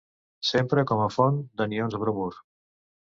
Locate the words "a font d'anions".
1.03-1.99